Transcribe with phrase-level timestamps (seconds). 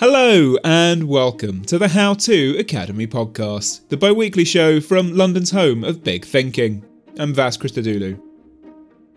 [0.00, 5.52] Hello and welcome to the How To Academy podcast, the bi weekly show from London's
[5.52, 6.84] home of big thinking.
[7.16, 8.20] I'm Vas Christodoulou.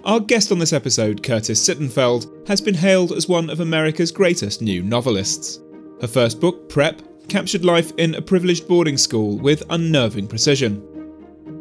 [0.05, 4.61] Our guest on this episode, Curtis Sittenfeld, has been hailed as one of America's greatest
[4.61, 5.59] new novelists.
[5.99, 10.83] Her first book, Prep, captured life in a privileged boarding school with unnerving precision.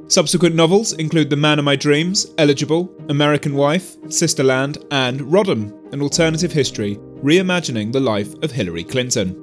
[0.09, 6.03] Subsequent novels include The Man of My Dreams, Eligible, American Wife, Sisterland, and Rodham, an
[6.03, 9.43] alternative history reimagining the life of Hillary Clinton.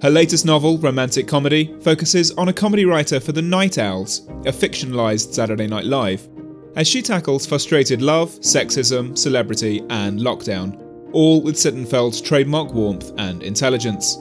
[0.00, 4.52] Her latest novel, Romantic Comedy, focuses on a comedy writer for The Night Owls, a
[4.52, 6.28] fictionalised Saturday Night Live,
[6.76, 10.80] as she tackles frustrated love, sexism, celebrity, and lockdown,
[11.12, 14.18] all with Sittenfeld's trademark warmth and intelligence.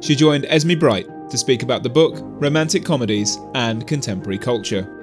[0.00, 4.96] She joined Esme Bright to speak about the book, romantic comedies, and contemporary culture.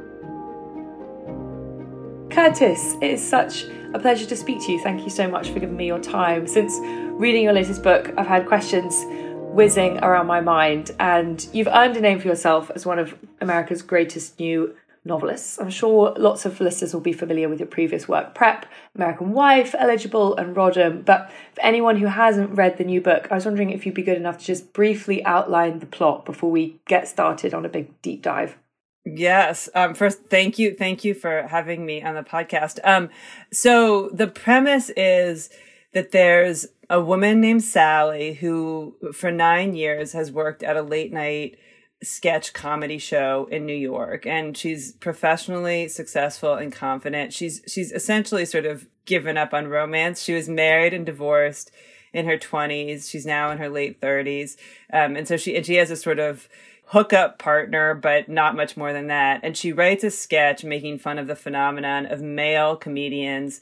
[2.30, 4.80] Curtis, it is such a pleasure to speak to you.
[4.82, 6.46] Thank you so much for giving me your time.
[6.46, 6.78] Since
[7.18, 12.00] reading your latest book, I've had questions whizzing around my mind, and you've earned a
[12.00, 15.58] name for yourself as one of America's greatest new novelists.
[15.60, 19.74] I'm sure lots of listeners will be familiar with your previous work, Prep, American Wife,
[19.80, 21.04] Eligible, and Rodham.
[21.04, 24.04] But for anyone who hasn't read the new book, I was wondering if you'd be
[24.04, 28.00] good enough to just briefly outline the plot before we get started on a big
[28.04, 28.58] deep dive.
[29.06, 29.70] Yes.
[29.74, 30.76] Um, first, thank you.
[30.76, 32.80] Thank you for having me on the podcast.
[32.84, 33.10] Um,
[33.52, 35.50] so the premise is
[35.98, 41.12] that there's a woman named Sally who, for nine years, has worked at a late
[41.12, 41.58] night
[42.04, 47.34] sketch comedy show in New York, and she's professionally successful and confident.
[47.34, 50.22] She's she's essentially sort of given up on romance.
[50.22, 51.72] She was married and divorced
[52.14, 53.10] in her twenties.
[53.10, 54.56] She's now in her late thirties,
[54.94, 56.48] um, and so she and she has a sort of
[56.90, 59.40] hookup partner, but not much more than that.
[59.42, 63.62] And she writes a sketch making fun of the phenomenon of male comedians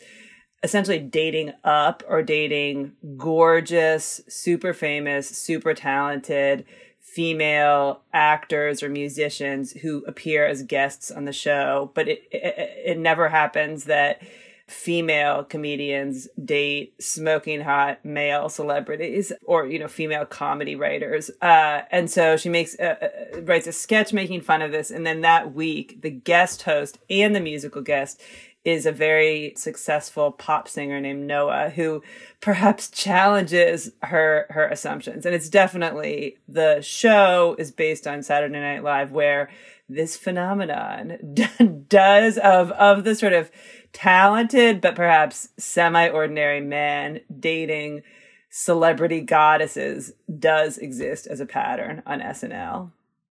[0.66, 6.66] essentially dating up or dating gorgeous, super famous, super talented
[7.00, 11.92] female actors or musicians who appear as guests on the show.
[11.94, 14.24] But it, it, it never happens that
[14.68, 22.10] female comedians date smoking hot male celebrities or you know female comedy writers uh, and
[22.10, 25.54] so she makes uh, uh, writes a sketch making fun of this and then that
[25.54, 28.20] week the guest host and the musical guest
[28.66, 32.02] is a very successful pop singer named Noah who
[32.42, 38.84] perhaps challenges her her assumptions and it's definitely the show is based on Saturday Night
[38.84, 39.50] Live where
[39.88, 41.36] this phenomenon
[41.88, 43.52] does of of the sort of
[43.94, 48.02] talented but perhaps semi-ordinary man dating
[48.50, 52.92] celebrity goddesses does exist as a pattern on SNL.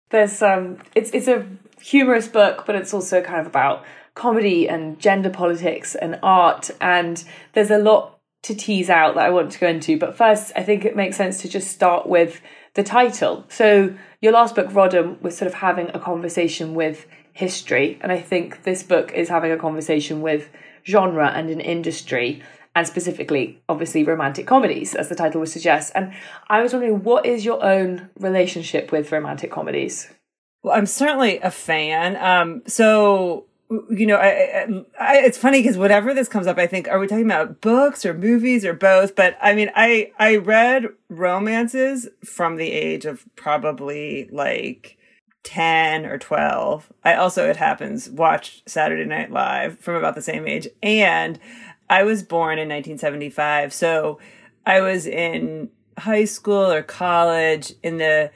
[0.09, 1.47] There's um it's it's a
[1.83, 3.85] humorous book but it's also kind of about
[4.19, 7.25] comedy and gender politics and art and
[7.55, 10.63] there's a lot to tease out that I want to go into but first I
[10.63, 12.41] think it makes sense to just start with
[12.75, 13.45] the title.
[13.49, 17.07] So your last book Rodham was sort of having a conversation with
[17.39, 17.99] history.
[18.01, 20.51] And I think this book is having a conversation with
[20.85, 22.43] genre and an industry,
[22.75, 25.93] and specifically, obviously, romantic comedies, as the title would suggest.
[25.95, 26.13] And
[26.49, 30.09] I was wondering, what is your own relationship with romantic comedies?
[30.63, 32.17] Well, I'm certainly a fan.
[32.17, 34.67] Um, so you know, I,
[34.99, 38.07] I, it's funny because whenever this comes up, I think, are we talking about books
[38.07, 39.15] or movies or both?
[39.15, 44.97] But I mean, I I read romances from the age of probably like
[45.45, 46.93] 10 or 12.
[47.05, 50.69] I also, it happens, watched Saturday Night Live from about the same age.
[50.83, 51.39] And
[51.89, 53.73] I was born in 1975.
[53.73, 54.19] So
[54.67, 58.31] I was in high school or college in the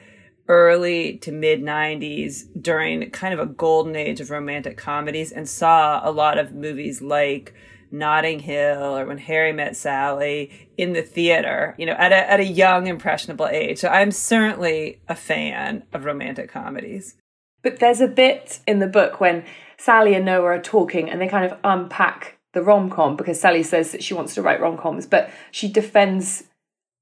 [0.47, 6.01] early to mid 90s during kind of a golden age of romantic comedies and saw
[6.07, 7.53] a lot of movies like
[7.91, 12.39] Notting Hill or When Harry Met Sally in the theater, you know, at a, at
[12.39, 13.77] a young, impressionable age.
[13.77, 17.15] So I'm certainly a fan of romantic comedies.
[17.61, 19.45] But there's a bit in the book when
[19.77, 23.63] Sally and Noah are talking and they kind of unpack the rom com because Sally
[23.63, 26.43] says that she wants to write rom coms, but she defends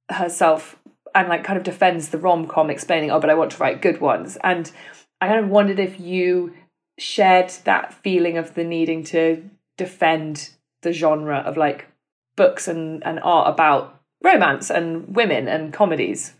[0.09, 0.77] herself
[1.13, 3.81] and like kind of defends the rom com, explaining, oh, but I want to write
[3.81, 4.37] good ones.
[4.43, 4.71] And
[5.19, 6.53] I kind of wondered if you
[6.97, 11.87] shared that feeling of the needing to defend the genre of like
[12.35, 16.33] books and, and art about romance and women and comedies.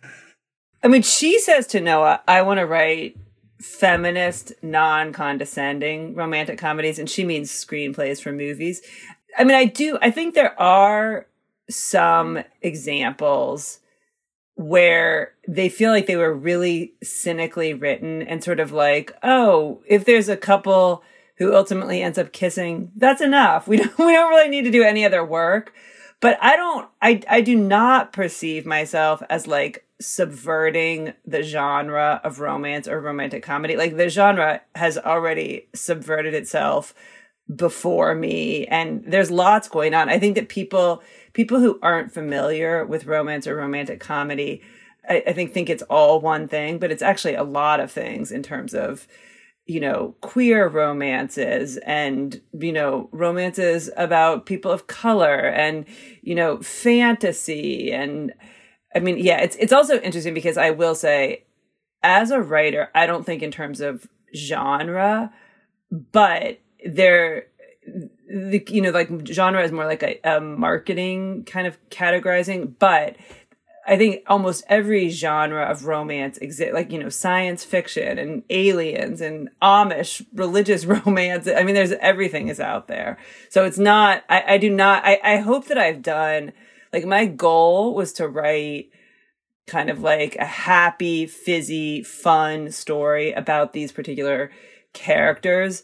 [0.83, 3.17] I mean, she says to Noah, I want to write
[3.59, 8.81] feminist, non condescending romantic comedies, and she means screenplays for movies.
[9.38, 11.27] I mean, I do, I think there are
[11.69, 13.79] some examples
[14.56, 20.06] where they feel like they were really cynically written and sort of like, oh, if
[20.06, 21.03] there's a couple
[21.38, 23.68] who ultimately ends up kissing, that's enough.
[23.68, 25.74] We don't we don't really need to do any other work.
[26.19, 32.39] but I don't I I do not perceive myself as like subverting the genre of
[32.39, 33.75] romance or romantic comedy.
[33.75, 36.94] Like the genre has already subverted itself
[37.56, 40.09] before me and there's lots going on.
[40.09, 41.03] I think that people
[41.33, 44.62] people who aren't familiar with romance or romantic comedy
[45.10, 48.31] I, I think think it's all one thing, but it's actually a lot of things
[48.31, 49.07] in terms of
[49.66, 55.86] you know, queer romances and, you know, romances about people of color and,
[56.22, 57.92] you know, fantasy.
[57.92, 58.34] And
[58.95, 61.45] I mean, yeah, it's, it's also interesting because I will say,
[62.04, 65.31] as a writer, I don't think in terms of genre,
[66.12, 67.45] but there,
[68.31, 73.16] the, you know, like genre is more like a, a marketing kind of categorizing, but
[73.86, 79.22] I think almost every genre of romance exists, like, you know, science fiction and aliens
[79.22, 81.48] and Amish religious romance.
[81.48, 83.18] I mean, there's everything is out there.
[83.50, 86.54] So it's not, I, I do not, I, I hope that I've done,
[86.94, 88.92] like, my goal was to write
[89.68, 94.51] kind of like a happy, fizzy, fun story about these particular
[94.94, 95.84] characters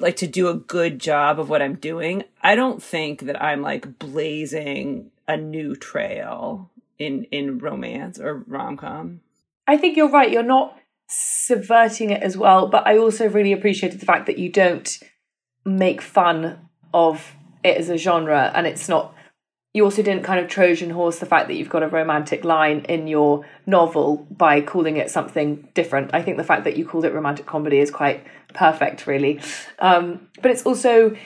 [0.00, 2.24] like to do a good job of what I'm doing.
[2.42, 8.76] I don't think that I'm like blazing a new trail in in romance or rom
[8.76, 9.20] com.
[9.66, 10.30] I think you're right.
[10.30, 10.78] You're not
[11.08, 14.98] subverting it as well, but I also really appreciated the fact that you don't
[15.64, 19.14] make fun of it as a genre, and it's not.
[19.74, 22.86] You also didn't kind of Trojan horse the fact that you've got a romantic line
[22.88, 26.12] in your novel by calling it something different.
[26.14, 28.24] I think the fact that you called it romantic comedy is quite
[28.56, 29.40] perfect, really.
[29.78, 31.16] Um, but it's also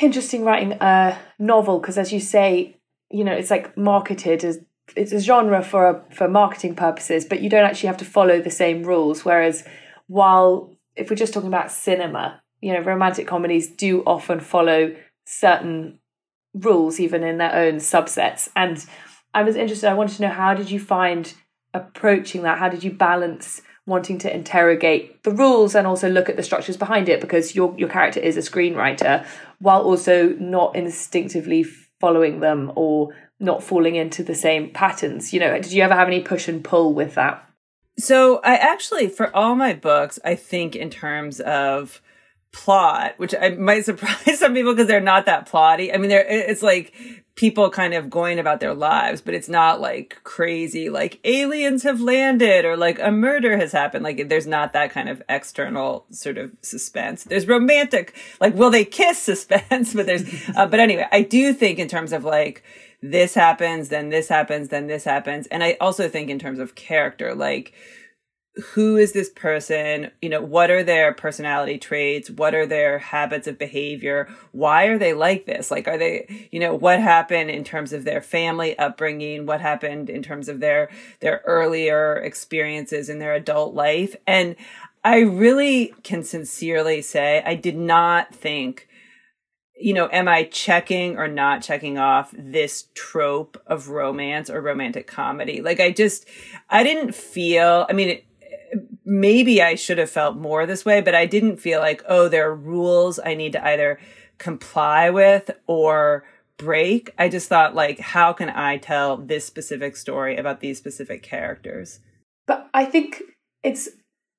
[0.00, 2.80] interesting writing a novel because, as you say,
[3.10, 4.60] you know, it's like marketed as
[4.96, 8.50] it's a genre for for marketing purposes, but you don't actually have to follow the
[8.50, 9.24] same rules.
[9.24, 9.64] Whereas,
[10.06, 14.94] while if we're just talking about cinema, you know, romantic comedies do often follow
[15.26, 15.98] certain
[16.54, 18.48] rules, even in their own subsets.
[18.54, 18.84] And
[19.32, 19.88] I was interested.
[19.88, 21.32] I wanted to know how did you find
[21.72, 22.58] approaching that?
[22.58, 26.76] How did you balance wanting to interrogate the rules and also look at the structures
[26.76, 27.20] behind it?
[27.20, 29.26] Because your your character is a screenwriter,
[29.58, 31.64] while also not instinctively
[32.00, 35.32] following them or not falling into the same patterns.
[35.32, 37.48] You know, did you ever have any push and pull with that?
[37.98, 42.02] So I actually, for all my books, I think in terms of
[42.54, 45.92] plot, which I might surprise some people because they're not that plotty.
[45.92, 46.94] I mean, they're, it's like
[47.34, 52.00] people kind of going about their lives, but it's not like crazy, like aliens have
[52.00, 54.04] landed or like a murder has happened.
[54.04, 57.24] Like there's not that kind of external sort of suspense.
[57.24, 59.92] There's romantic, like, will they kiss suspense?
[59.92, 60.24] but there's,
[60.56, 62.62] uh, but anyway, I do think in terms of like,
[63.02, 65.46] this happens, then this happens, then this happens.
[65.48, 67.74] And I also think in terms of character, like,
[68.56, 70.12] who is this person?
[70.22, 72.30] You know, what are their personality traits?
[72.30, 74.28] What are their habits of behavior?
[74.52, 75.70] Why are they like this?
[75.70, 79.46] Like, are they, you know, what happened in terms of their family upbringing?
[79.46, 80.88] What happened in terms of their,
[81.20, 84.14] their earlier experiences in their adult life?
[84.26, 84.54] And
[85.02, 88.88] I really can sincerely say I did not think
[89.76, 95.08] you know, am I checking or not checking off this trope of romance or romantic
[95.08, 95.60] comedy?
[95.60, 96.26] Like, I just,
[96.70, 98.24] I didn't feel, I mean, it,
[99.04, 102.48] maybe I should have felt more this way, but I didn't feel like, oh, there
[102.48, 103.98] are rules I need to either
[104.38, 106.24] comply with or
[106.56, 107.12] break.
[107.18, 112.00] I just thought, like, how can I tell this specific story about these specific characters?
[112.46, 113.22] But I think
[113.62, 113.88] it's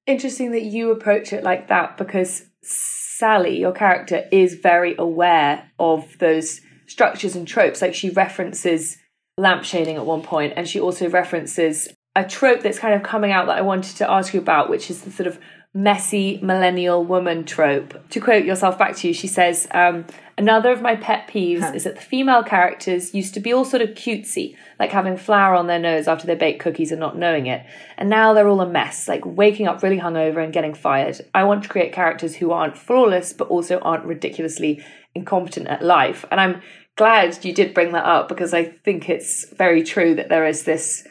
[0.06, 6.18] interesting that you approach it like that because Sally, your character, is very aware of
[6.20, 7.82] those structures and tropes.
[7.82, 8.98] Like she references
[9.40, 13.48] lampshading at one point, and she also references a trope that's kind of coming out
[13.48, 15.40] that I wanted to ask you about, which is the sort of
[15.74, 18.10] messy millennial woman trope.
[18.10, 20.06] To quote yourself back to you, she says, um,
[20.38, 21.72] Another of my pet peeves huh.
[21.74, 25.56] is that the female characters used to be all sort of cutesy, like having flour
[25.56, 27.66] on their nose after they bake cookies and not knowing it.
[27.98, 31.22] And now they're all a mess, like waking up really hungover and getting fired.
[31.34, 36.26] I want to create characters who aren't flawless, but also aren't ridiculously incompetent at life.
[36.30, 36.62] And I'm
[36.98, 40.64] glad you did bring that up because I think it's very true that there is
[40.64, 41.08] this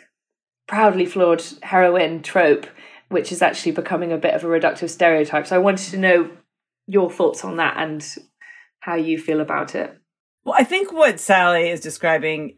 [0.66, 2.66] proudly flawed heroine trope,
[3.08, 5.46] which is actually becoming a bit of a reductive stereotype.
[5.46, 6.30] So I wanted to know
[6.86, 8.04] your thoughts on that and
[8.80, 9.96] how you feel about it.
[10.44, 12.56] Well, I think what Sally is describing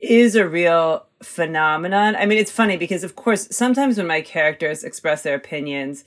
[0.00, 2.16] is a real phenomenon.
[2.16, 6.04] I mean, it's funny because, of course, sometimes when my characters express their opinions,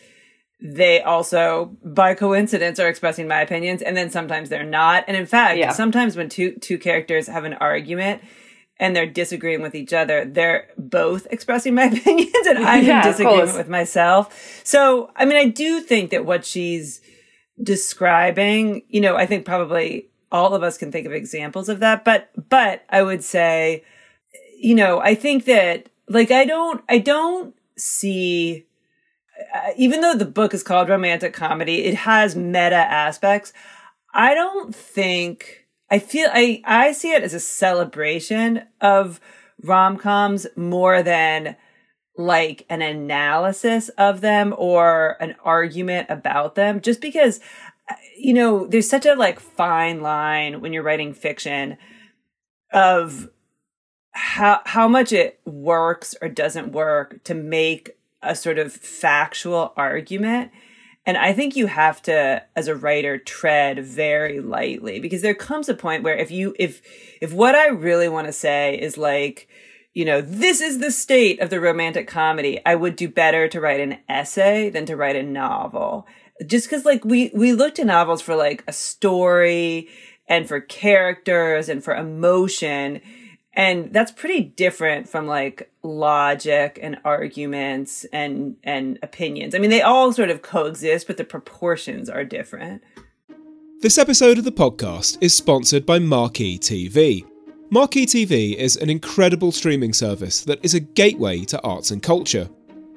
[0.60, 5.04] they also, by coincidence, are expressing my opinions, and then sometimes they're not.
[5.08, 5.72] And in fact, yeah.
[5.72, 8.24] sometimes when two two characters have an argument
[8.78, 13.12] and they're disagreeing with each other, they're both expressing my opinions, and I'm yeah, in
[13.12, 14.62] disagreement with myself.
[14.64, 17.02] So, I mean, I do think that what she's
[17.62, 22.04] describing, you know, I think probably all of us can think of examples of that.
[22.04, 23.84] But, but I would say,
[24.58, 28.66] you know, I think that like, I don't, I don't see,
[29.54, 33.54] uh, even though the book is called romantic comedy, it has meta aspects.
[34.14, 35.63] I don't think,
[35.94, 39.20] I feel, I, I see it as a celebration of
[39.62, 41.56] rom-coms more than
[42.18, 46.82] like an analysis of them or an argument about them.
[46.82, 47.40] Just because
[48.18, 51.78] you know there's such a like fine line when you're writing fiction
[52.72, 53.30] of
[54.14, 57.92] how how much it works or doesn't work to make
[58.24, 60.50] a sort of factual argument
[61.06, 65.70] and i think you have to as a writer tread very lightly because there comes
[65.70, 66.82] a point where if you if
[67.22, 69.48] if what i really want to say is like
[69.94, 72.60] you know, this is the state of the romantic comedy.
[72.66, 76.08] I would do better to write an essay than to write a novel.
[76.46, 79.88] Just cause like we, we looked at novels for like a story
[80.28, 83.02] and for characters and for emotion.
[83.56, 89.54] And that's pretty different from like logic and arguments and, and opinions.
[89.54, 92.82] I mean, they all sort of coexist, but the proportions are different.
[93.82, 97.26] This episode of the podcast is sponsored by Marquee TV
[97.74, 102.48] Marquee TV is an incredible streaming service that is a gateway to arts and culture.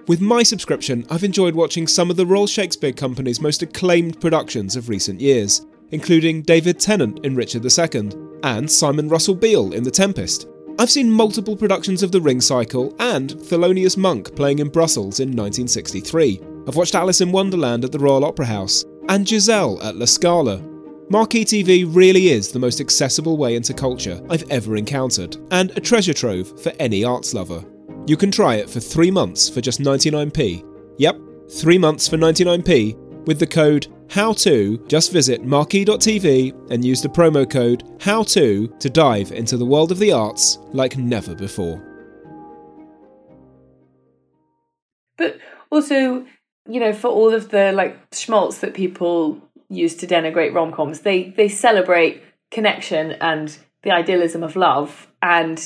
[0.07, 4.77] With my subscription, I've enjoyed watching some of the Royal Shakespeare Company's most acclaimed productions
[4.77, 8.11] of recent years, including David Tennant in Richard II
[8.43, 10.49] and Simon Russell Beale in The Tempest.
[10.79, 15.29] I've seen multiple productions of The Ring Cycle and Thelonious Monk playing in Brussels in
[15.29, 16.41] 1963.
[16.69, 20.61] I've watched Alice in Wonderland at the Royal Opera House and Giselle at La Scala,
[21.09, 25.81] Marquee TV really is the most accessible way into culture I've ever encountered, and a
[25.81, 27.65] treasure trove for any arts lover.
[28.09, 30.65] You can try it for three months for just 99p.
[30.99, 31.17] Yep,
[31.49, 34.89] three months for 99p with the code HOW2.
[34.89, 39.99] Just visit marquee.tv and use the promo code HOW2 to dive into the world of
[39.99, 41.83] the arts like never before.
[45.19, 45.39] But
[45.71, 46.27] also,
[46.69, 51.01] you know, for all of the like schmaltz that people use to denigrate rom coms.
[51.01, 55.09] They they celebrate connection and the idealism of love.
[55.23, 55.59] And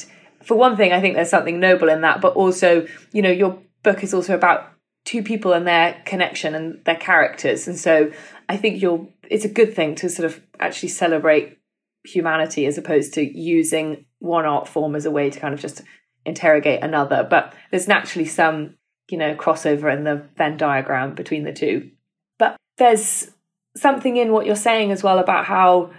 [0.42, 2.20] for one thing, I think there's something noble in that.
[2.20, 4.72] But also, you know, your book is also about
[5.04, 7.66] two people and their connection and their characters.
[7.66, 8.12] And so
[8.48, 11.58] I think you're it's a good thing to sort of actually celebrate
[12.04, 15.82] humanity as opposed to using one art form as a way to kind of just
[16.24, 17.26] interrogate another.
[17.28, 18.76] But there's naturally some,
[19.10, 21.90] you know, crossover in the Venn diagram between the two.
[22.38, 23.30] But there's
[23.76, 25.92] something in what you're saying as well about how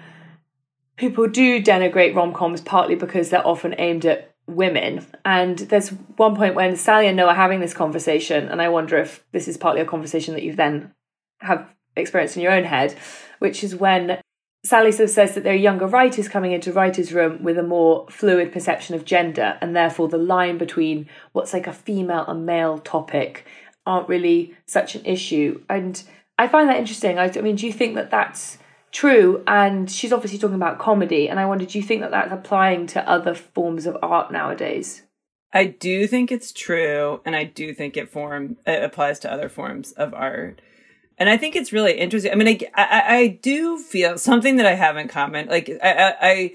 [0.97, 5.05] people do denigrate rom coms partly because they're often aimed at women.
[5.25, 8.97] And there's one point when Sally and Noah are having this conversation, and I wonder
[8.97, 10.93] if this is partly a conversation that you've then
[11.39, 12.95] have experienced in your own head,
[13.39, 14.21] which is when
[14.63, 17.63] Sally sort of says that there are younger writers coming into writers' room with a
[17.63, 22.45] more fluid perception of gender, and therefore the line between what's like a female and
[22.45, 23.45] male topic
[23.85, 25.63] aren't really such an issue.
[25.69, 26.01] And
[26.37, 27.17] I find that interesting.
[27.17, 28.59] I, I mean, do you think that that's
[28.91, 29.43] true?
[29.47, 32.87] And she's obviously talking about comedy, and I wonder, do you think that that's applying
[32.87, 35.03] to other forms of art nowadays?
[35.53, 39.49] I do think it's true, and I do think it form it applies to other
[39.49, 40.61] forms of art.
[41.17, 42.31] And I think it's really interesting.
[42.31, 45.47] I mean, I, I, I do feel something that I have in common.
[45.49, 46.53] Like, I, I, I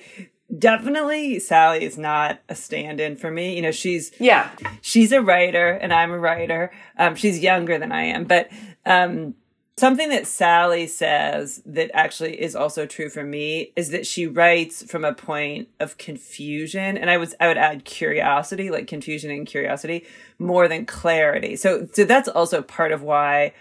[0.58, 3.54] definitely Sally is not a stand-in for me.
[3.54, 4.50] You know, she's yeah,
[4.80, 6.72] she's a writer and I'm a writer.
[6.98, 8.48] Um, she's younger than I am, but
[8.84, 9.34] um,
[9.78, 14.82] Something that Sally says that actually is also true for me is that she writes
[14.90, 19.46] from a point of confusion and I was I would add curiosity, like confusion and
[19.46, 20.06] curiosity
[20.38, 21.56] more than clarity.
[21.56, 23.52] So so that's also part of why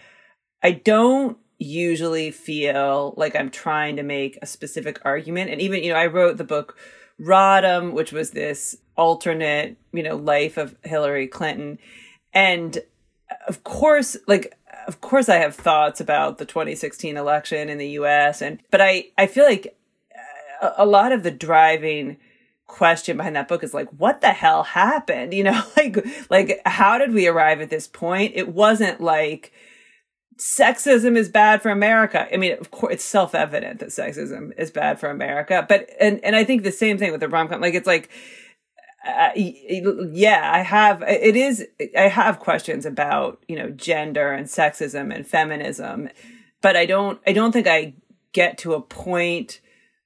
[0.64, 5.92] I don't usually feel like I'm trying to make a specific argument and even you
[5.92, 6.78] know I wrote the book
[7.20, 11.78] Rodham which was this alternate, you know, life of Hillary Clinton
[12.34, 12.78] and
[13.30, 14.58] uh, of course like
[14.88, 19.08] of course I have thoughts about the 2016 election in the US and but I
[19.18, 19.78] I feel like
[20.62, 22.18] uh, a, a lot of the driving
[22.68, 25.34] question behind that book is like what the hell happened?
[25.34, 28.34] You know like like how did we arrive at this point?
[28.36, 29.52] It wasn't like
[30.38, 32.28] sexism is bad for america.
[32.32, 36.36] I mean of course it's self-evident that sexism is bad for america but and and
[36.36, 37.62] i think the same thing with the rom-com.
[37.62, 38.10] Like it's like
[39.06, 41.04] uh, yeah, I have.
[41.04, 41.66] It is.
[41.98, 46.10] I have questions about you know gender and sexism and feminism,
[46.62, 47.20] but I don't.
[47.28, 47.94] I don't think I
[48.32, 49.62] get to a point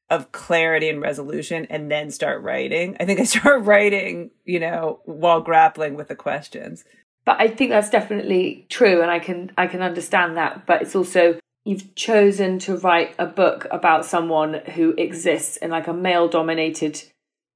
[0.10, 2.98] of clarity and resolution and then start writing.
[3.00, 6.84] I think I start writing, you know, while grappling with the questions.
[7.25, 10.65] But I think that's definitely true, and I can I can understand that.
[10.65, 15.88] But it's also you've chosen to write a book about someone who exists in like
[15.88, 17.03] a male dominated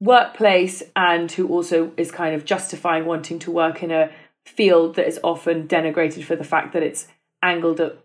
[0.03, 4.11] workplace and who also is kind of justifying wanting to work in a
[4.45, 7.07] field that is often denigrated for the fact that it's
[7.41, 7.97] angled at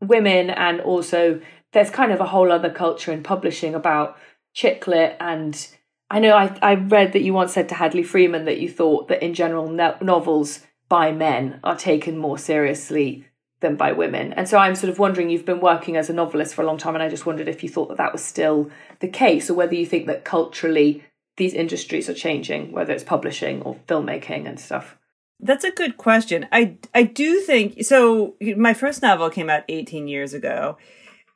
[0.00, 1.40] women and also
[1.72, 4.16] there's kind of a whole other culture in publishing about
[4.52, 5.68] chick lit and
[6.08, 9.08] I know I, I read that you once said to Hadley Freeman that you thought
[9.08, 13.26] that in general no- novels by men are taken more seriously
[13.58, 14.32] than by women.
[14.34, 16.76] And so I'm sort of wondering you've been working as a novelist for a long
[16.76, 19.54] time, and I just wondered if you thought that that was still the case, or
[19.54, 21.02] whether you think that culturally
[21.36, 24.96] these industries are changing, whether it's publishing or filmmaking and stuff.
[25.40, 26.46] That's a good question.
[26.52, 28.34] I I do think so.
[28.56, 30.78] My first novel came out 18 years ago,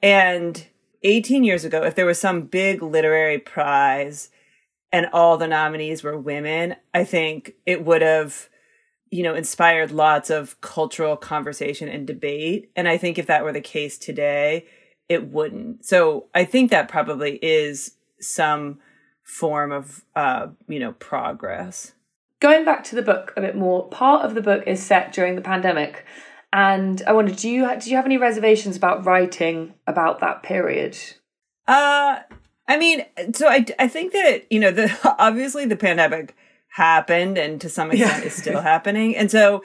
[0.03, 0.67] and
[1.03, 4.31] 18 years ago, if there was some big literary prize
[4.91, 8.49] and all the nominees were women, I think it would have
[9.11, 12.71] you know, inspired lots of cultural conversation and debate.
[12.77, 14.67] And I think if that were the case today,
[15.09, 15.85] it wouldn't.
[15.85, 18.79] So I think that probably is some
[19.29, 21.93] form of, uh, you know, progress.
[22.41, 25.37] Going back to the book a bit more, part of the book is set during
[25.37, 26.05] the pandemic.
[26.53, 30.97] And I wondered, do you do you have any reservations about writing about that period?
[31.67, 32.21] Uh,
[32.67, 33.05] I mean,
[33.35, 36.35] so I I think that you know the obviously the pandemic
[36.69, 38.27] happened and to some extent yeah.
[38.27, 39.15] is still happening.
[39.15, 39.63] And so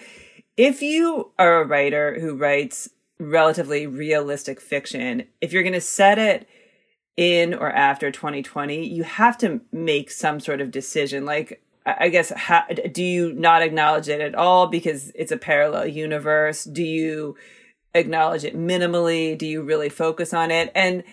[0.57, 6.19] if you are a writer who writes relatively realistic fiction, if you're going to set
[6.19, 6.47] it
[7.15, 11.25] in or after 2020, you have to make some sort of decision.
[11.25, 15.87] Like, I guess, how, do you not acknowledge it at all because it's a parallel
[15.87, 16.63] universe?
[16.63, 17.35] Do you
[17.93, 19.37] acknowledge it minimally?
[19.37, 20.71] Do you really focus on it?
[20.73, 21.03] And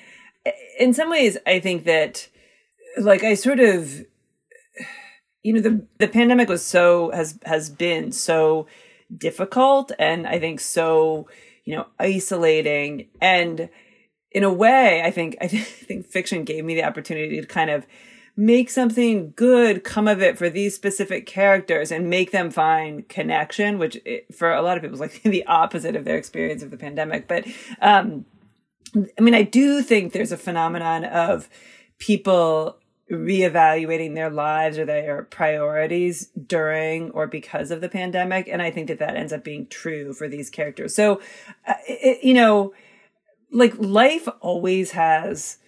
[0.78, 2.28] in some ways, I think that,
[2.96, 4.04] like, I sort of
[5.42, 8.66] you know the the pandemic was so has has been so
[9.16, 11.28] difficult and I think so
[11.64, 13.68] you know isolating and
[14.32, 17.86] in a way I think I think fiction gave me the opportunity to kind of
[18.36, 23.78] make something good come of it for these specific characters and make them find connection
[23.78, 23.98] which
[24.32, 27.28] for a lot of people is like the opposite of their experience of the pandemic.
[27.28, 27.46] But
[27.80, 28.24] um
[29.18, 31.48] I mean I do think there's a phenomenon of
[31.98, 32.76] people
[33.10, 38.86] reevaluating their lives or their priorities during or because of the pandemic and i think
[38.86, 40.94] that that ends up being true for these characters.
[40.94, 41.20] So
[41.66, 42.72] uh, it, you know
[43.50, 45.58] like life always has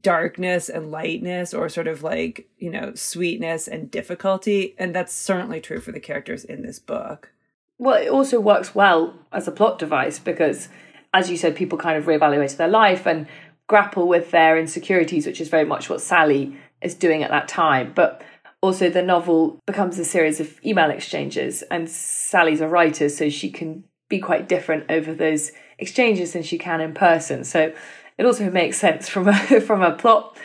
[0.00, 5.60] darkness and lightness or sort of like you know sweetness and difficulty and that's certainly
[5.60, 7.32] true for the characters in this book
[7.78, 10.68] well it also works well as a plot device because
[11.12, 13.26] as you said people kind of reevaluate their life and
[13.72, 17.92] grapple with their insecurities, which is very much what Sally is doing at that time.
[17.94, 18.22] But
[18.60, 23.50] also, the novel becomes a series of email exchanges, and Sally's a writer, so she
[23.50, 27.44] can be quite different over those exchanges than she can in person.
[27.44, 27.74] So
[28.16, 30.36] it also makes sense from a from a plot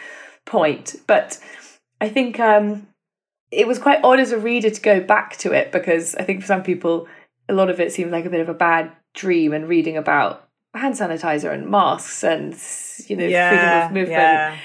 [0.45, 0.95] point.
[1.07, 1.39] But
[2.01, 2.87] I think um,
[3.51, 6.41] it was quite odd as a reader to go back to it because I think
[6.41, 7.07] for some people,
[7.47, 10.47] a lot of it seemed like a bit of a bad dream and reading about
[10.73, 12.55] hand sanitizer and masks and
[13.07, 14.19] you know yeah, freedom of movement.
[14.19, 14.57] Yeah.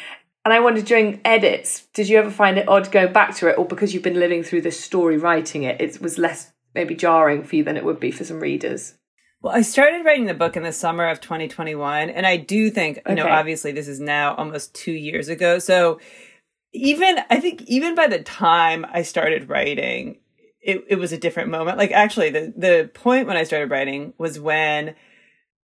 [0.44, 3.56] And I wondered during edits, did you ever find it odd going back to it,
[3.56, 7.44] or because you've been living through the story writing it, it was less maybe jarring
[7.44, 8.94] for you than it would be for some readers?
[9.42, 12.96] Well, I started writing the book in the summer of 2021, and I do think,
[12.96, 13.14] you okay.
[13.14, 15.59] know, obviously this is now almost two years ago.
[15.59, 15.98] So
[16.72, 20.20] even, I think, even by the time I started writing,
[20.61, 21.76] it, it was a different moment.
[21.76, 24.94] Like, actually, the, the point when I started writing was when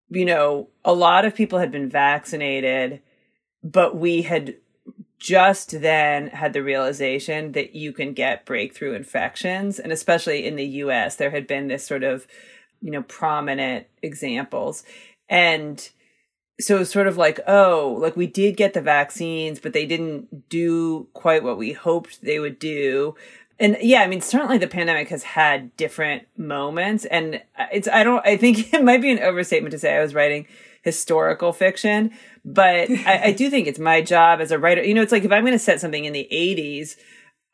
[0.09, 3.01] you know, a lot of people had been vaccinated,
[3.63, 4.55] but we had
[5.19, 9.79] just then had the realization that you can get breakthrough infections.
[9.79, 12.27] And especially in the US, there had been this sort of,
[12.81, 14.83] you know, prominent examples.
[15.29, 15.87] And
[16.59, 20.49] so it's sort of like, oh, like we did get the vaccines, but they didn't
[20.49, 23.15] do quite what we hoped they would do
[23.59, 28.25] and yeah, I mean, certainly the pandemic has had different moments, and it's I don't
[28.25, 30.47] I think it might be an overstatement to say I was writing
[30.83, 32.11] historical fiction,
[32.45, 34.83] but I, I do think it's my job as a writer.
[34.83, 36.97] You know, it's like if I'm going to set something in the '80s,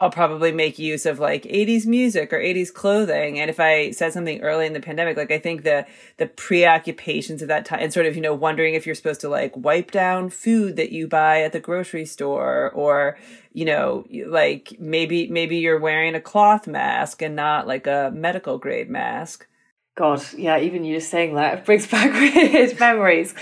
[0.04, 3.40] I'll probably make use of like 80s music or 80s clothing.
[3.40, 5.86] And if I said something early in the pandemic, like I think the
[6.18, 9.30] the preoccupations of that time and sort of, you know, wondering if you're supposed to
[9.30, 13.18] like wipe down food that you buy at the grocery store or,
[13.54, 18.58] you know, like maybe maybe you're wearing a cloth mask and not like a medical
[18.58, 19.48] grade mask.
[19.96, 23.34] God, yeah, even you just saying that it brings back weird memories.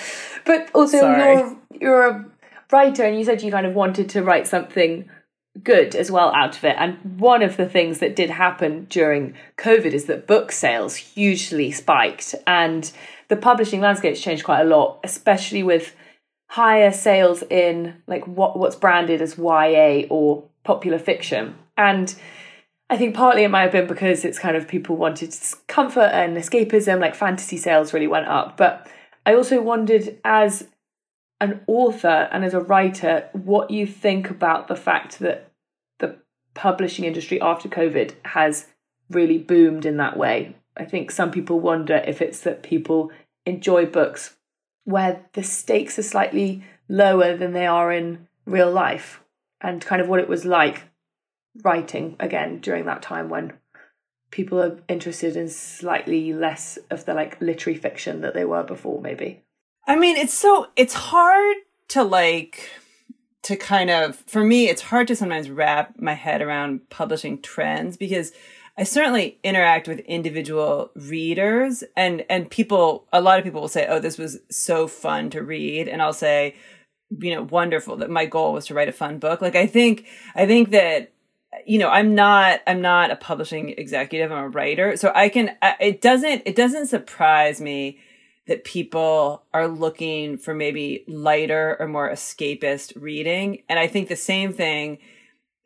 [0.45, 1.33] But also Sorry.
[1.33, 2.25] you're you're a
[2.71, 5.09] writer and you said you kind of wanted to write something
[5.63, 6.75] good as well out of it.
[6.77, 11.71] And one of the things that did happen during COVID is that book sales hugely
[11.71, 12.91] spiked and
[13.27, 15.95] the publishing landscape's changed quite a lot, especially with
[16.49, 21.55] higher sales in like what what's branded as YA or popular fiction.
[21.77, 22.13] And
[22.89, 25.33] I think partly it might have been because it's kind of people wanted
[25.67, 28.57] comfort and escapism, like fantasy sales really went up.
[28.57, 28.87] But
[29.25, 30.67] I also wondered as
[31.41, 35.51] an author and as a writer what you think about the fact that
[35.99, 36.15] the
[36.53, 38.67] publishing industry after COVID has
[39.09, 40.55] really boomed in that way.
[40.77, 43.11] I think some people wonder if it's that people
[43.45, 44.37] enjoy books
[44.85, 49.23] where the stakes are slightly lower than they are in real life
[49.59, 50.83] and kind of what it was like
[51.63, 53.53] writing again during that time when
[54.29, 59.01] people are interested in slightly less of the like literary fiction that they were before
[59.01, 59.43] maybe
[59.87, 62.69] i mean it's so it's hard to like
[63.43, 67.97] to kind of for me it's hard to sometimes wrap my head around publishing trends
[67.97, 68.31] because
[68.77, 73.85] I certainly interact with individual readers and and people a lot of people will say
[73.87, 75.87] oh this was so fun to read.
[75.87, 76.55] And I'll say
[77.19, 79.41] you know wonderful that my goal was to write a fun book.
[79.41, 81.11] Like I think I think that
[81.65, 84.95] you know i'm not i'm not a publishing executive i'm a writer.
[84.95, 87.99] So i can it doesn't it doesn't surprise me
[88.51, 94.15] that people are looking for maybe lighter or more escapist reading and i think the
[94.17, 94.97] same thing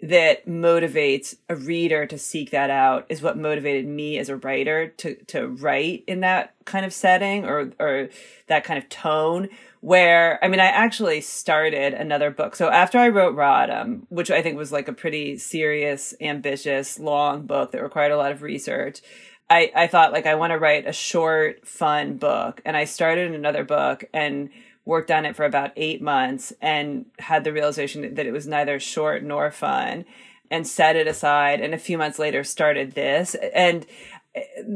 [0.02, 4.90] that motivates a reader to seek that out is what motivated me as a writer
[4.90, 8.10] to to write in that kind of setting or or
[8.46, 9.50] that kind of tone
[9.82, 12.56] where I mean I actually started another book.
[12.56, 17.48] So after I wrote Rodham, which I think was like a pretty serious, ambitious, long
[17.48, 19.02] book that required a lot of research,
[19.50, 22.62] I, I thought like I want to write a short, fun book.
[22.66, 24.50] And I started another book and
[24.86, 28.80] worked on it for about eight months and had the realization that it was neither
[28.80, 30.06] short nor fun
[30.52, 33.86] and set it aside and a few months later started this and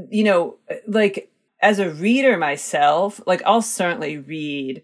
[0.10, 0.55] you know
[0.88, 4.82] like as a reader myself like i'll certainly read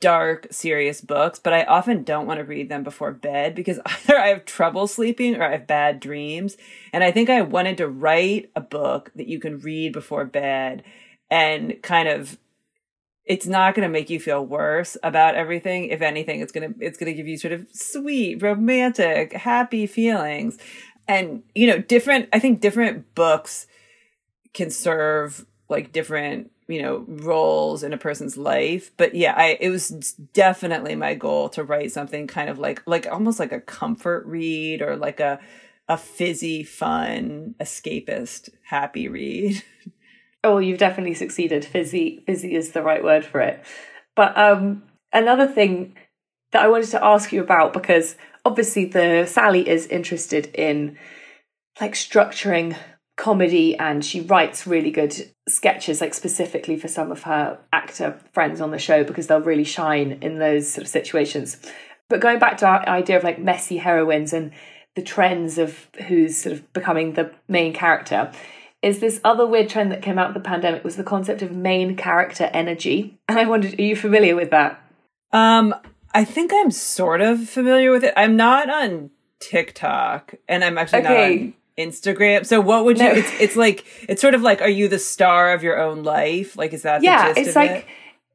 [0.00, 4.18] dark serious books but i often don't want to read them before bed because either
[4.18, 6.56] i have trouble sleeping or i have bad dreams.
[6.92, 10.84] And i think i wanted to write a book that you can read before bed
[11.30, 12.38] and kind of
[13.24, 15.86] it's not going to make you feel worse about everything.
[15.86, 19.86] If anything it's going to it's going to give you sort of sweet romantic happy
[19.86, 20.58] feelings.
[21.08, 23.66] And you know different i think different books
[24.54, 29.70] can serve like different you know roles in a person's life but yeah i it
[29.70, 29.90] was
[30.32, 34.82] definitely my goal to write something kind of like like almost like a comfort read
[34.82, 35.38] or like a
[35.88, 39.62] a fizzy fun escapist happy read
[40.44, 41.64] Oh, you've definitely succeeded.
[41.64, 43.64] Fizzy, fizzy is the right word for it.
[44.16, 44.82] But um,
[45.12, 45.96] another thing
[46.50, 50.98] that I wanted to ask you about because obviously the Sally is interested in
[51.80, 52.76] like structuring
[53.16, 55.14] comedy and she writes really good
[55.48, 59.64] sketches like specifically for some of her actor friends on the show because they'll really
[59.64, 61.58] shine in those sort of situations
[62.08, 64.52] but going back to our idea of like messy heroines and
[64.94, 68.30] the trends of who's sort of becoming the main character
[68.82, 71.52] is this other weird trend that came out of the pandemic was the concept of
[71.52, 73.16] main character energy.
[73.28, 74.82] And I wondered, are you familiar with that?
[75.32, 75.74] Um,
[76.12, 78.12] I think I'm sort of familiar with it.
[78.16, 81.36] I'm not on TikTok and I'm actually okay.
[81.36, 82.46] not on Instagram.
[82.46, 83.12] So what would you no.
[83.12, 86.56] it's it's like it's sort of like are you the star of your own life?
[86.56, 87.86] Like is that Yeah, it's like it?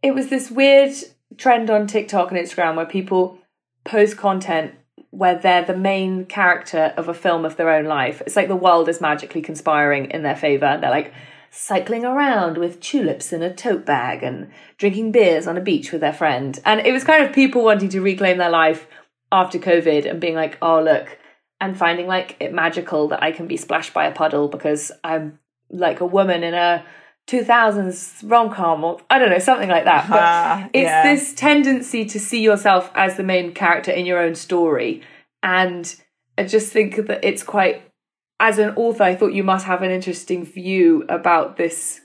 [0.02, 0.94] it was this weird
[1.38, 3.40] trend on TikTok and Instagram where people
[3.86, 4.74] post content
[5.12, 8.22] where they're the main character of a film of their own life.
[8.26, 10.78] It's like the world is magically conspiring in their favor.
[10.80, 11.14] They're like
[11.50, 16.02] cycling around with tulips in a tote bag and drinking beers on a beach with
[16.02, 16.60] their friend.
[16.66, 18.86] And it was kind of people wanting to reclaim their life
[19.32, 21.18] after COVID and being like, oh, look,
[21.60, 25.40] and finding like it magical that I can be splashed by a puddle because I'm
[25.70, 26.86] like a woman in a
[27.28, 30.10] 2000s rom com or I don't know, something like that.
[30.10, 31.14] But uh, it's yeah.
[31.14, 35.02] this tendency to see yourself as the main character in your own story.
[35.44, 35.94] And
[36.38, 37.84] I just think that it's quite,
[38.40, 42.02] as an author, I thought you must have an interesting view about this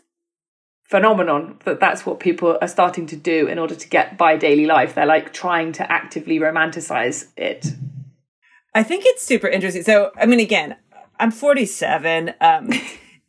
[0.85, 4.67] phenomenon that that's what people are starting to do in order to get by daily
[4.67, 4.95] life.
[4.95, 7.67] They're like trying to actively romanticize it.
[8.75, 9.83] I think it's super interesting.
[9.83, 10.77] So, I mean, again,
[11.19, 12.35] I'm 47.
[12.41, 12.71] Um,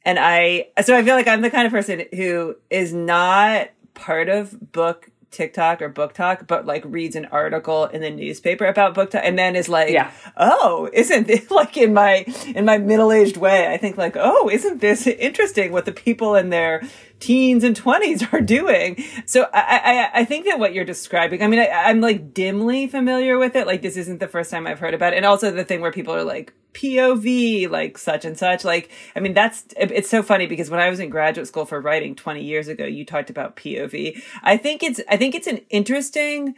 [0.06, 4.30] And I, so I feel like I'm the kind of person who is not part
[4.30, 9.22] of book TikTok or BookTok, but like reads an article in the newspaper about BookTok
[9.24, 10.12] and then is like, Yeah.
[10.38, 13.68] oh, isn't this like in my in my middle aged way?
[13.68, 15.72] I think like, oh, isn't this interesting?
[15.72, 16.82] What the people in their
[17.20, 19.04] teens and twenties are doing.
[19.26, 21.42] So I, I I think that what you're describing.
[21.44, 23.68] I mean, I, I'm like dimly familiar with it.
[23.68, 25.92] Like this isn't the first time I've heard about it, and also the thing where
[25.92, 28.64] people are like POV, like such and such.
[28.64, 31.80] Like, I mean, that's it's so funny because when I was in graduate school for
[31.80, 34.22] writing 20 years ago, you talked about POV.
[34.42, 36.56] I think it's I think it's an interesting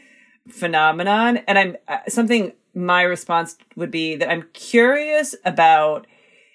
[0.48, 2.54] phenomenon, and I'm uh, something.
[2.78, 6.08] My response would be that I'm curious about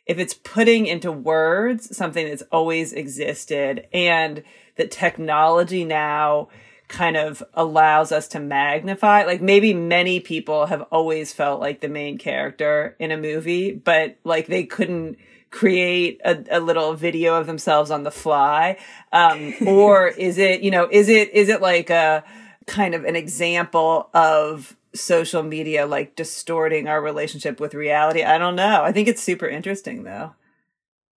[0.04, 4.42] if it's putting into words something that's always existed and
[4.76, 6.48] that technology now
[6.90, 11.88] kind of allows us to magnify like maybe many people have always felt like the
[11.88, 15.16] main character in a movie but like they couldn't
[15.50, 18.76] create a, a little video of themselves on the fly.
[19.12, 22.24] Um or is it you know is it is it like a
[22.66, 28.22] kind of an example of social media like distorting our relationship with reality?
[28.22, 28.82] I don't know.
[28.82, 30.34] I think it's super interesting though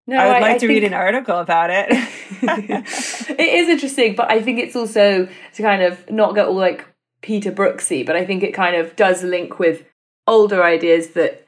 [0.06, 1.88] No, i would like to read an article about it
[2.42, 6.86] it is interesting, but I think it's also to kind of not get all like
[7.22, 9.86] Peter Brooksy, but I think it kind of does link with
[10.28, 11.48] older ideas that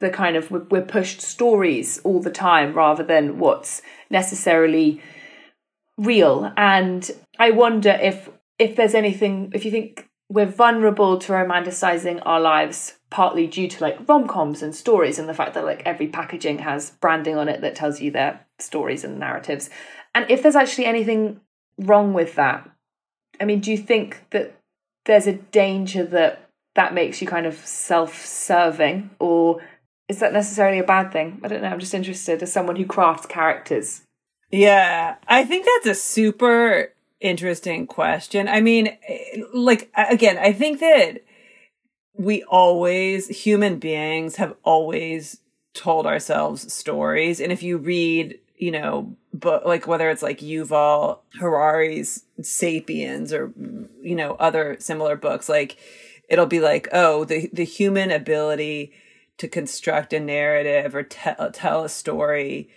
[0.00, 5.00] the kind of we're- we're pushed stories all the time rather than what's necessarily
[5.96, 6.52] real.
[6.56, 12.40] And I wonder if if there's anything if you think we're vulnerable to romanticizing our
[12.40, 16.58] lives partly due to like rom-coms and stories and the fact that like every packaging
[16.60, 19.68] has branding on it that tells you their stories and narratives.
[20.14, 21.40] And if there's actually anything
[21.78, 22.68] wrong with that
[23.40, 24.54] i mean do you think that
[25.04, 29.60] there's a danger that that makes you kind of self-serving or
[30.08, 31.40] is that necessarily a bad thing?
[31.42, 34.02] I don't know i'm just interested as someone who crafts characters.
[34.50, 36.92] Yeah, I think that's a super
[37.22, 38.48] interesting question.
[38.48, 38.96] I mean,
[39.54, 41.22] like, again, I think that
[42.14, 45.38] we always, human beings have always
[45.74, 47.40] told ourselves stories.
[47.40, 53.52] And if you read, you know, but like whether it's like Yuval Harari's Sapiens or,
[54.02, 55.78] you know, other similar books, like
[56.28, 58.92] it'll be like, oh, the, the human ability
[59.38, 62.68] to construct a narrative or tell uh, tell a story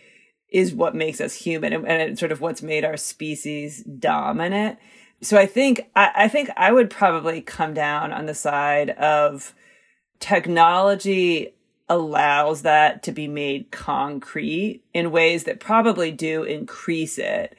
[0.50, 4.80] is what makes us human and, and sort of what's made our species dominant.
[5.22, 9.54] So I think I, I think I would probably come down on the side of
[10.20, 11.54] technology
[11.88, 17.56] allows that to be made concrete in ways that probably do increase it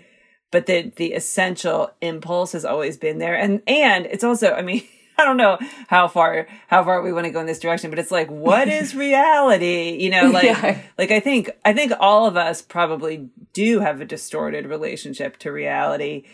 [0.51, 4.83] but the the essential impulse has always been there and and it's also i mean
[5.19, 7.99] i don't know how far how far we want to go in this direction but
[7.99, 9.97] it's like what is reality?
[10.01, 10.81] You know like Yeah.
[10.99, 15.51] like i think i think all of us probably do have a distorted relationship to
[15.53, 16.25] reality.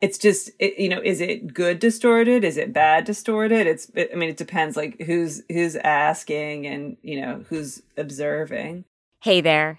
[0.00, 2.44] It's just it, you know is it good distorted?
[2.44, 3.66] Is it bad distorted?
[3.66, 8.84] It's it, i mean it depends like who's who's asking and you know who's observing.
[9.22, 9.78] Hey there,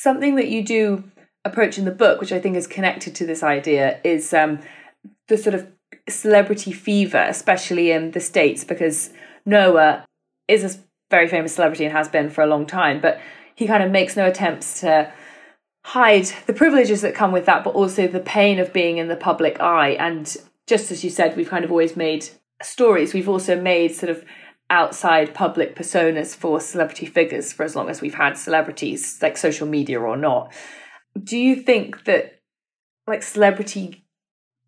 [0.00, 1.04] Something that you do
[1.44, 4.60] approach in the book, which I think is connected to this idea, is um,
[5.26, 5.66] the sort of
[6.08, 9.10] celebrity fever, especially in the States, because
[9.44, 10.04] Noah
[10.46, 10.78] is a
[11.10, 13.20] very famous celebrity and has been for a long time, but
[13.54, 15.12] he kind of makes no attempts to
[15.84, 19.16] hide the privileges that come with that, but also the pain of being in the
[19.16, 19.90] public eye.
[19.90, 22.28] And just as you said, we've kind of always made
[22.62, 24.24] stories, we've also made sort of
[24.70, 29.66] outside public personas for celebrity figures for as long as we've had celebrities, like social
[29.66, 30.52] media or not.
[31.22, 32.40] Do you think that,
[33.06, 34.04] like, celebrity,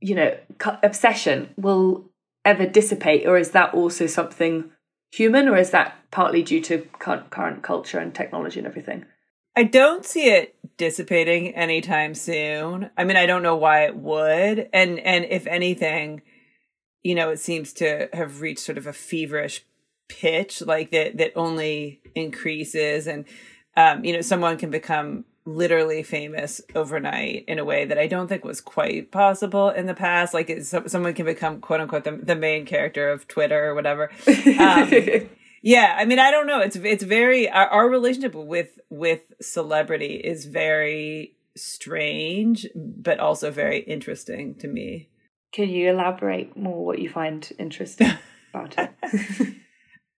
[0.01, 0.37] you know,
[0.83, 2.11] obsession will
[2.45, 4.71] ever dissipate, or is that also something
[5.13, 9.05] human, or is that partly due to current culture and technology and everything?
[9.57, 12.91] I don't see it dissipating anytime soon.
[12.97, 14.69] I mean, I don't know why it would.
[14.73, 16.23] And and if anything,
[17.03, 19.65] you know, it seems to have reached sort of a feverish
[20.11, 23.25] pitch like that that only increases and
[23.77, 28.29] um you know, someone can become literally famous overnight in a way that I don't
[28.29, 30.35] think was quite possible in the past.
[30.35, 34.11] Like it's, someone can become quote unquote the, the main character of Twitter or whatever.
[34.27, 34.91] Um,
[35.63, 36.61] yeah, I mean, I don't know.
[36.61, 43.81] It's it's very our, our relationship with with celebrity is very strange, but also very
[43.81, 45.09] interesting to me.
[45.53, 48.13] Can you elaborate more what you find interesting
[48.55, 49.55] about it?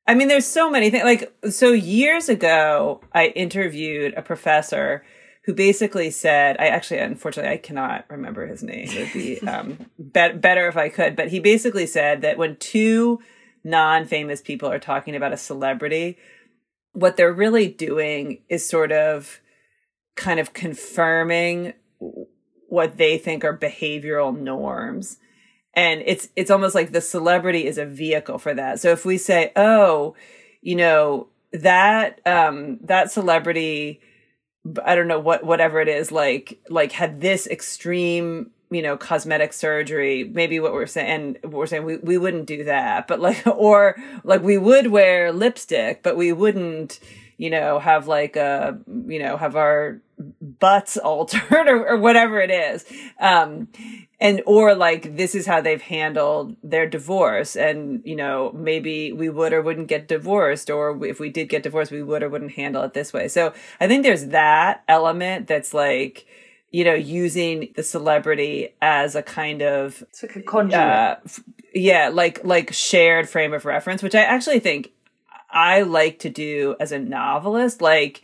[0.06, 1.04] I mean, there's so many things.
[1.04, 5.04] Like, so years ago, I interviewed a professor
[5.44, 8.88] who basically said, I actually, unfortunately, I cannot remember his name.
[8.88, 11.16] It would be um, be- better if I could.
[11.16, 13.20] But he basically said that when two
[13.64, 16.18] non famous people are talking about a celebrity,
[16.92, 19.40] what they're really doing is sort of
[20.16, 21.74] kind of confirming
[22.68, 25.18] what they think are behavioral norms
[25.74, 28.80] and it's it's almost like the celebrity is a vehicle for that.
[28.80, 30.14] So if we say oh
[30.60, 34.00] you know that um that celebrity
[34.86, 39.52] i don't know what whatever it is like like had this extreme you know cosmetic
[39.52, 43.06] surgery maybe what we're saying and we're saying we, we wouldn't do that.
[43.06, 46.98] But like or like we would wear lipstick but we wouldn't
[47.36, 50.00] you know have like a you know have our
[50.40, 52.84] butts altered or, or whatever it is.
[53.18, 53.68] Um
[54.20, 57.56] and or like this is how they've handled their divorce.
[57.56, 61.62] And you know maybe we would or wouldn't get divorced or if we did get
[61.62, 63.28] divorced we would or wouldn't handle it this way.
[63.28, 66.26] So i think there's that element that's like
[66.72, 70.80] you know using the celebrity as a kind of it's like a conduit.
[70.80, 71.16] uh,
[71.74, 74.90] yeah like like shared frame of reference which i actually think
[75.50, 77.80] i like to do as a novelist.
[77.82, 78.22] Like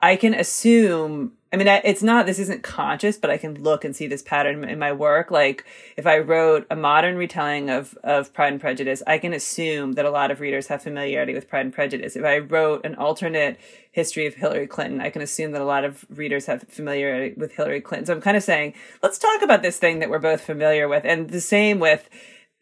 [0.00, 3.94] i can assume I mean, it's not, this isn't conscious, but I can look and
[3.94, 5.30] see this pattern in my work.
[5.30, 5.64] Like,
[5.96, 10.04] if I wrote a modern retelling of, of Pride and Prejudice, I can assume that
[10.04, 12.16] a lot of readers have familiarity with Pride and Prejudice.
[12.16, 13.60] If I wrote an alternate
[13.92, 17.52] history of Hillary Clinton, I can assume that a lot of readers have familiarity with
[17.52, 18.06] Hillary Clinton.
[18.06, 21.04] So I'm kind of saying, let's talk about this thing that we're both familiar with.
[21.04, 22.10] And the same with,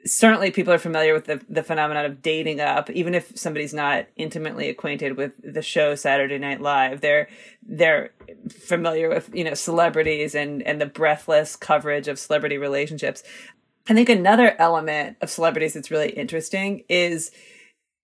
[0.06, 2.90] certainly people are familiar with the, the phenomenon of dating up.
[2.90, 7.28] Even if somebody's not intimately acquainted with the show saturday night live they're
[7.62, 8.10] they're
[8.50, 13.22] familiar with you know celebrities and and the breathless coverage of celebrity relationships.
[13.88, 17.30] I think another element of celebrities that's really interesting is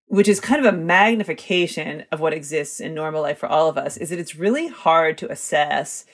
[0.07, 3.79] which is kind of a magnification of what exists in normal life for all of
[3.79, 6.05] us is that it's really hard to assess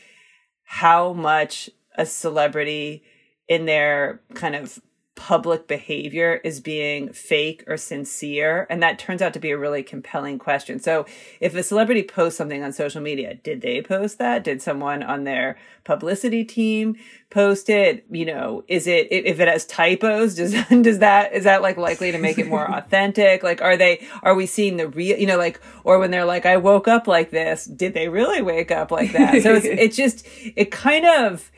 [0.64, 3.02] how much a celebrity
[3.48, 4.78] in their kind of
[5.16, 8.66] public behavior is being fake or sincere?
[8.70, 10.78] And that turns out to be a really compelling question.
[10.78, 11.06] So
[11.40, 14.44] if a celebrity posts something on social media, did they post that?
[14.44, 16.96] Did someone on their publicity team
[17.30, 18.04] post it?
[18.10, 20.52] You know, is it, if it has typos, does,
[20.82, 23.42] does that, is that like likely to make it more authentic?
[23.42, 26.46] Like, are they, are we seeing the real, you know, like, or when they're like,
[26.46, 29.42] I woke up like this, did they really wake up like that?
[29.42, 31.50] So it's, it's just, it kind of,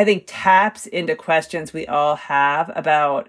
[0.00, 3.28] I think taps into questions we all have about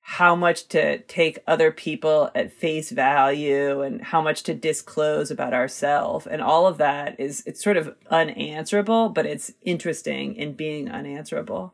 [0.00, 5.54] how much to take other people at face value and how much to disclose about
[5.54, 6.26] ourselves.
[6.26, 11.72] And all of that is it's sort of unanswerable but it's interesting in being unanswerable.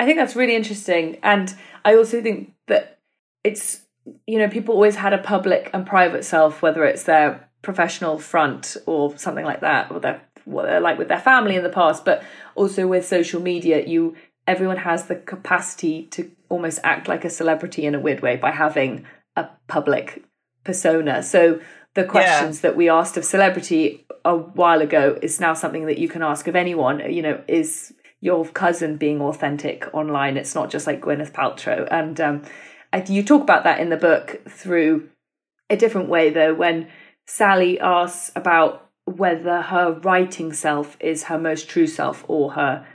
[0.00, 1.20] I think that's really interesting.
[1.22, 2.98] And i also think that
[3.44, 3.82] it's
[4.26, 8.76] you know people always had a public and private self whether it's their professional front
[8.86, 12.04] or something like that or their what they're like with their family in the past,
[12.04, 12.22] but
[12.54, 17.84] also with social media, you everyone has the capacity to almost act like a celebrity
[17.84, 19.04] in a weird way by having
[19.34, 20.24] a public
[20.64, 21.22] persona.
[21.22, 21.60] So
[21.94, 22.70] the questions yeah.
[22.70, 26.46] that we asked of celebrity a while ago is now something that you can ask
[26.46, 27.12] of anyone.
[27.12, 30.36] You know, is your cousin being authentic online?
[30.36, 31.88] It's not just like Gwyneth Paltrow.
[31.90, 32.42] And um,
[33.08, 35.08] you talk about that in the book through
[35.68, 36.88] a different way, though, when
[37.26, 42.86] Sally asks about whether her writing self is her most true self or her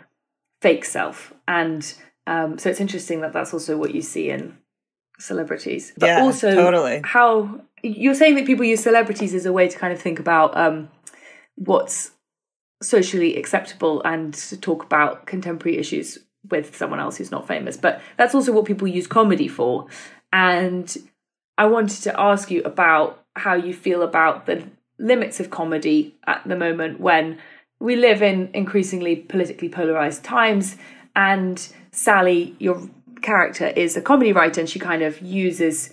[0.62, 1.34] fake self.
[1.47, 1.93] And
[2.28, 4.58] um, so it's interesting that that's also what you see in
[5.19, 5.93] celebrities.
[5.97, 7.02] But yeah, also totally.
[7.04, 10.56] how you're saying that people use celebrities as a way to kind of think about
[10.56, 10.89] um,
[11.56, 12.12] what's
[12.82, 16.17] socially acceptable and to talk about contemporary issues
[16.50, 17.78] with someone else who's not famous.
[17.78, 19.88] But that's also what people use comedy for.
[20.34, 20.95] And
[21.58, 24.67] I wanted to ask you about how you feel about the
[25.02, 27.40] limits of comedy at the moment when
[27.80, 30.78] we live in increasingly politically polarized times.
[31.16, 32.90] And Sally your
[33.22, 35.92] character is a comedy writer and she kind of uses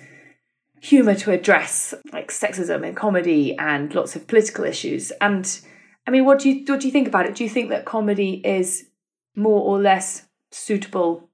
[0.81, 5.11] humor to address like sexism in comedy and lots of political issues.
[5.21, 5.61] And
[6.07, 7.35] I mean what do you what do you think about it?
[7.35, 8.87] Do you think that comedy is
[9.35, 11.29] more or less suitable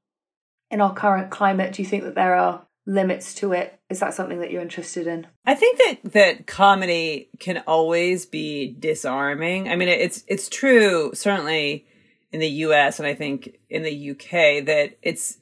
[0.70, 1.72] in our current climate?
[1.72, 3.78] Do you think that there are limits to it?
[3.88, 5.26] Is that something that you're interested in?
[5.46, 9.68] I think that that comedy can always be disarming.
[9.68, 11.86] I mean it's it's true certainly
[12.32, 14.28] in the us and i think in the uk
[14.66, 15.38] that it's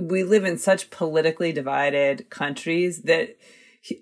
[0.00, 3.36] we live in such politically divided countries that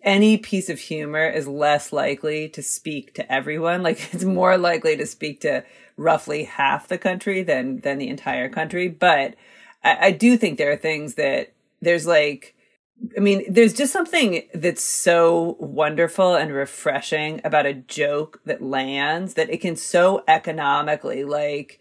[0.03, 3.82] any piece of humor is less likely to speak to everyone.
[3.82, 5.64] Like it's more likely to speak to
[5.97, 8.89] roughly half the country than than the entire country.
[8.89, 9.34] But
[9.82, 12.55] I, I do think there are things that there's like
[13.16, 19.34] I mean, there's just something that's so wonderful and refreshing about a joke that lands
[19.34, 21.78] that it can so economically, like,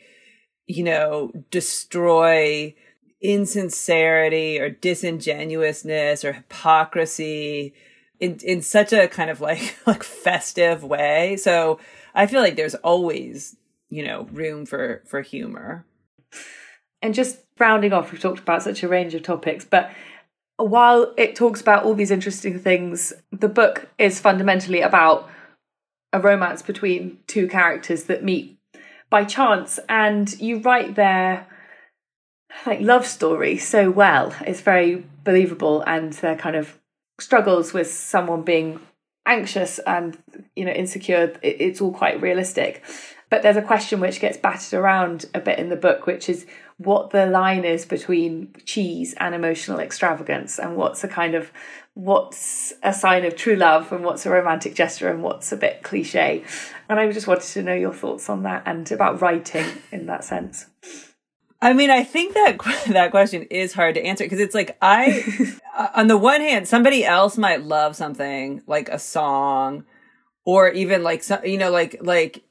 [0.67, 2.75] you know, destroy
[3.21, 7.73] insincerity or disingenuousness or hypocrisy
[8.19, 11.37] in in such a kind of like like festive way.
[11.37, 11.79] So
[12.13, 13.55] I feel like there's always,
[13.89, 15.85] you know, room for for humor.
[17.01, 19.91] And just rounding off, we've talked about such a range of topics, but
[20.57, 25.29] while it talks about all these interesting things, the book is fundamentally about
[26.11, 28.57] a romance between two characters that meet
[29.09, 29.79] by chance.
[29.87, 31.47] And you write their
[32.65, 34.33] like love story so well.
[34.41, 36.79] It's very believable and their kind of
[37.19, 38.79] struggles with someone being
[39.27, 40.17] anxious and
[40.55, 42.81] you know insecure it, it's all quite realistic
[43.29, 46.45] but there's a question which gets battered around a bit in the book which is
[46.77, 51.51] what the line is between cheese and emotional extravagance and what's a kind of
[51.95, 55.81] what's a sign of true love and what's a romantic gesture and what's a bit
[55.81, 56.43] cliche.
[56.87, 60.23] And i just wanted to know your thoughts on that and about writing in that
[60.23, 60.67] sense.
[61.59, 62.57] I mean, I think that
[62.89, 65.59] that question is hard to answer because it's like I,
[65.95, 69.83] on the one hand, somebody else might love something like a song,
[70.45, 72.43] or even like some, you know, like like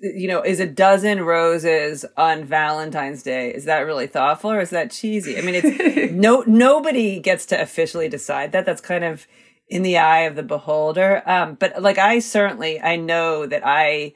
[0.00, 4.70] you know, is a dozen roses on Valentine's Day, is that really thoughtful or is
[4.70, 5.36] that cheesy?
[5.36, 8.66] I mean, it's no, nobody gets to officially decide that.
[8.66, 9.26] That's kind of
[9.68, 11.22] in the eye of the beholder.
[11.26, 14.14] Um, but like, I certainly, I know that I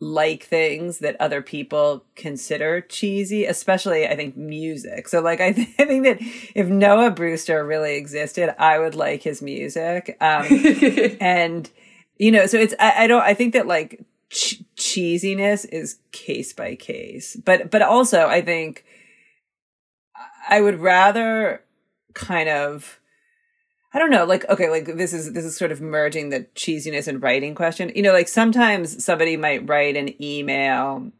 [0.00, 5.08] like things that other people consider cheesy, especially I think music.
[5.08, 6.18] So like, I, th- I think that
[6.54, 10.16] if Noah Brewster really existed, I would like his music.
[10.20, 10.46] Um,
[11.20, 11.70] and,
[12.18, 16.52] you know, so it's, I, I don't, I think that like, ch- cheesiness is case
[16.52, 17.36] by case.
[17.44, 18.84] But but also I think
[20.48, 21.62] I would rather
[22.14, 23.00] kind of
[23.92, 27.08] I don't know, like okay, like this is this is sort of merging the cheesiness
[27.08, 27.90] and writing question.
[27.94, 31.12] You know, like sometimes somebody might write an email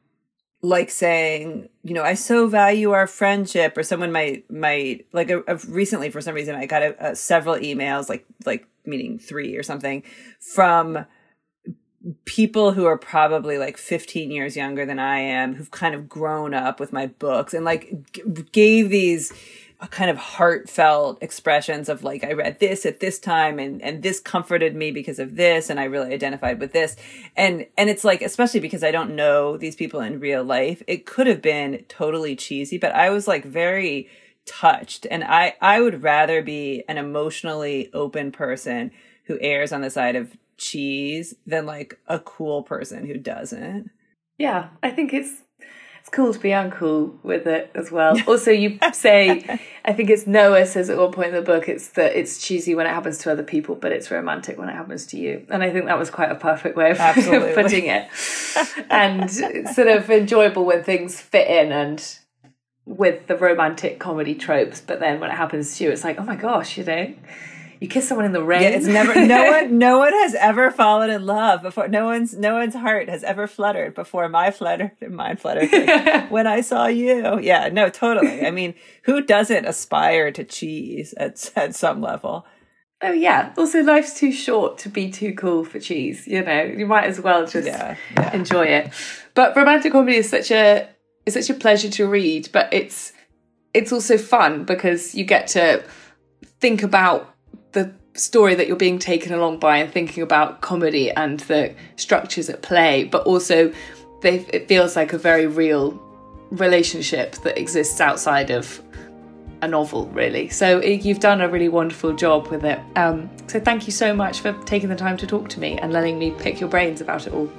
[0.62, 5.42] like saying, you know, I so value our friendship, or someone might might like a,
[5.46, 9.56] a recently for some reason I got a, a, several emails, like like meaning three
[9.56, 10.02] or something,
[10.54, 11.06] from
[12.24, 16.54] people who are probably like 15 years younger than I am, who've kind of grown
[16.54, 19.32] up with my books and like g- gave these
[19.80, 24.02] uh, kind of heartfelt expressions of like I read this at this time and and
[24.02, 26.96] this comforted me because of this and I really identified with this.
[27.36, 31.06] And and it's like especially because I don't know these people in real life it
[31.06, 34.08] could have been totally cheesy but I was like very
[34.46, 35.06] touched.
[35.10, 38.92] And I I would rather be an emotionally open person
[39.24, 43.90] who errs on the side of cheese than like a cool person who doesn't.
[44.38, 45.42] Yeah, I think it's
[46.06, 48.16] it's cool to be uncool with it as well.
[48.28, 49.44] Also, you say,
[49.84, 52.76] I think it's Noah says at one point in the book, it's that it's cheesy
[52.76, 55.44] when it happens to other people, but it's romantic when it happens to you.
[55.50, 56.98] And I think that was quite a perfect way of
[57.54, 58.08] putting it.
[58.88, 62.18] and it's sort of enjoyable when things fit in and
[62.84, 66.24] with the romantic comedy tropes, but then when it happens to you, it's like, oh
[66.24, 67.12] my gosh, you know
[67.80, 68.62] you kiss someone in the rain.
[68.62, 71.88] Yeah, it's never no one no one has ever fallen in love before.
[71.88, 76.30] No one's no one's heart has ever fluttered before my fluttered and mine fluttered like,
[76.30, 77.40] when I saw you.
[77.40, 78.46] Yeah, no, totally.
[78.46, 82.46] I mean, who doesn't aspire to cheese at at some level?
[83.02, 83.52] Oh yeah.
[83.58, 86.26] Also, life's too short to be too cool for cheese.
[86.26, 88.34] You know, you might as well just yeah, yeah.
[88.34, 88.92] enjoy it.
[89.34, 90.88] But romantic comedy is such a
[91.26, 93.12] is such a pleasure to read, but it's
[93.74, 95.84] it's also fun because you get to
[96.58, 97.35] think about
[98.16, 102.62] story that you're being taken along by and thinking about comedy and the structures at
[102.62, 103.72] play, but also
[104.20, 106.02] they, it feels like a very real
[106.50, 108.82] relationship that exists outside of
[109.62, 110.48] a novel, really.
[110.48, 112.78] So you've done a really wonderful job with it.
[112.96, 115.92] Um, so thank you so much for taking the time to talk to me and
[115.92, 117.50] letting me pick your brains about it all.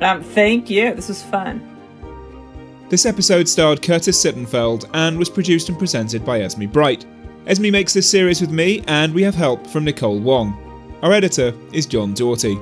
[0.00, 0.94] Um, thank you.
[0.94, 1.72] This was fun.
[2.88, 7.04] This episode starred Curtis Sittenfeld and was produced and presented by Esme Bright.
[7.46, 10.98] Esme makes this series with me, and we have help from Nicole Wong.
[11.02, 12.58] Our editor is John Doughty.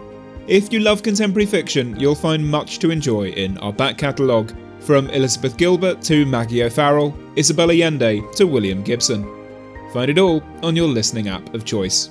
[0.47, 5.09] If you love contemporary fiction, you'll find much to enjoy in our back catalogue, from
[5.09, 9.25] Elizabeth Gilbert to Maggie O'Farrell, Isabella Allende to William Gibson.
[9.95, 12.11] Find it all on your listening app of choice.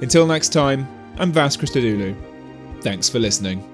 [0.00, 0.86] Until next time,
[1.18, 2.14] I'm Vas Christodoulou.
[2.82, 3.64] Thanks for listening.